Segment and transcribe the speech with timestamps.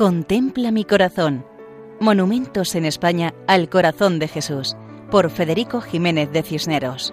[0.00, 1.44] Contempla mi corazón.
[2.00, 4.74] Monumentos en España al corazón de Jesús,
[5.10, 7.12] por Federico Jiménez de Cisneros.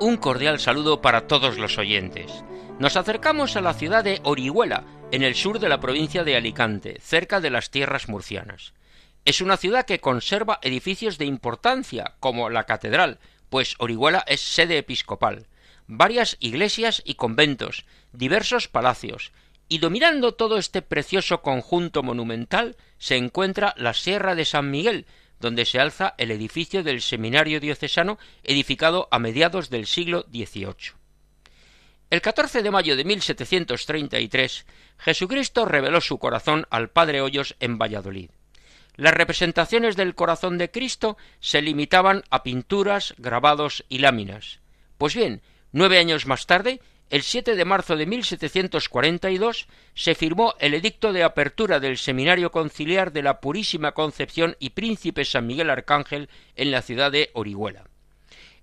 [0.00, 2.42] Un cordial saludo para todos los oyentes.
[2.78, 6.96] Nos acercamos a la ciudad de Orihuela, en el sur de la provincia de Alicante,
[7.02, 8.72] cerca de las tierras murcianas.
[9.26, 13.18] Es una ciudad que conserva edificios de importancia, como la catedral,
[13.50, 15.48] pues Orihuela es sede episcopal,
[15.86, 19.32] varias iglesias y conventos, diversos palacios,
[19.68, 25.06] y dominando todo este precioso conjunto monumental se encuentra la Sierra de San Miguel,
[25.40, 30.94] donde se alza el edificio del Seminario Diocesano edificado a mediados del siglo XVIII.
[32.10, 34.66] El 14 de mayo de 1733,
[34.98, 38.30] Jesucristo reveló su corazón al Padre Hoyos en Valladolid.
[38.96, 44.60] Las representaciones del corazón de Cristo se limitaban a pinturas, grabados y láminas.
[44.98, 45.42] Pues bien,
[45.76, 46.80] Nueve años más tarde,
[47.10, 53.10] el 7 de marzo de 1742, se firmó el edicto de apertura del Seminario Conciliar
[53.10, 57.88] de la Purísima Concepción y Príncipe San Miguel Arcángel en la ciudad de Orihuela.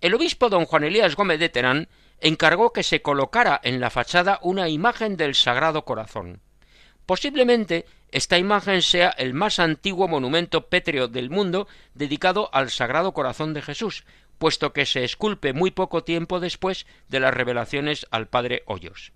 [0.00, 1.88] El obispo don Juan Elías Gómez de Terán
[2.20, 6.40] encargó que se colocara en la fachada una imagen del Sagrado Corazón.
[7.06, 13.54] Posiblemente esta imagen sea el más antiguo monumento pétreo del mundo dedicado al Sagrado Corazón
[13.54, 14.04] de Jesús,
[14.38, 19.12] puesto que se esculpe muy poco tiempo después de las revelaciones al padre Hoyos.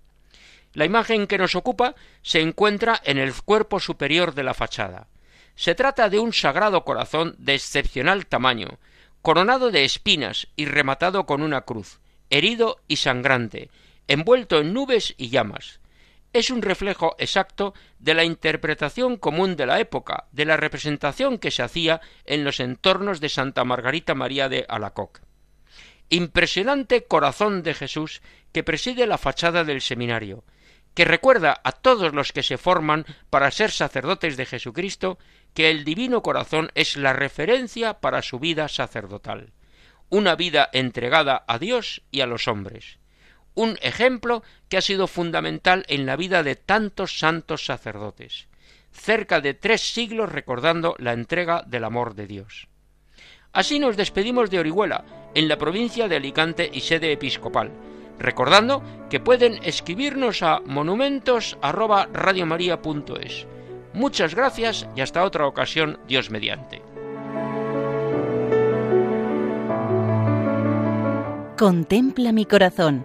[0.73, 5.09] La imagen que nos ocupa se encuentra en el cuerpo superior de la fachada.
[5.57, 8.79] Se trata de un sagrado corazón de excepcional tamaño,
[9.21, 13.71] coronado de espinas y rematado con una cruz, herido y sangrante,
[14.07, 15.80] envuelto en nubes y llamas
[16.33, 21.51] es un reflejo exacto de la interpretación común de la época, de la representación que
[21.51, 25.21] se hacía en los entornos de Santa Margarita María de Alacoc.
[26.09, 30.45] Impresionante corazón de Jesús que preside la fachada del seminario,
[30.95, 35.19] que recuerda a todos los que se forman para ser sacerdotes de Jesucristo
[35.55, 39.53] que el divino corazón es la referencia para su vida sacerdotal,
[40.09, 43.00] una vida entregada a Dios y a los hombres
[43.55, 48.49] un ejemplo que ha sido fundamental en la vida de tantos santos sacerdotes,
[48.93, 52.69] cerca de tres siglos recordando la entrega del amor de Dios.
[53.53, 57.71] Así nos despedimos de Orihuela, en la provincia de Alicante y sede episcopal,
[58.19, 63.47] recordando que pueden escribirnos a monumentos@radiomaria.es.
[63.93, 66.81] Muchas gracias y hasta otra ocasión, Dios mediante.
[71.57, 73.05] Contempla mi corazón